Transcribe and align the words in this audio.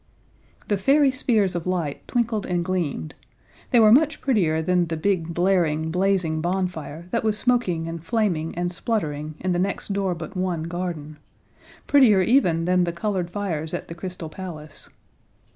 The 0.67 0.77
fairy 0.79 1.11
spears 1.11 1.53
of 1.53 1.67
light 1.67 2.07
twinkled 2.07 2.47
and 2.47 2.65
gleamed: 2.65 3.13
They 3.69 3.79
were 3.79 3.91
much 3.91 4.19
prettier 4.19 4.59
than 4.59 4.87
the 4.87 4.97
big, 4.97 5.31
blaring, 5.31 5.91
blazing 5.91 6.41
bonfire 6.41 7.05
that 7.11 7.23
was 7.23 7.37
smoking 7.37 7.87
and 7.87 8.03
flaming 8.03 8.55
and 8.57 8.71
spluttering 8.73 9.35
in 9.41 9.51
the 9.51 9.59
next 9.59 9.93
door 9.93 10.15
but 10.15 10.35
one 10.35 10.63
garden 10.63 11.19
prettier 11.85 12.23
even 12.23 12.65
than 12.65 12.83
the 12.85 12.91
colored 12.91 13.29
fires 13.29 13.75
at 13.75 13.89
the 13.89 13.93
Crystal 13.93 14.27
Palace. 14.27 14.89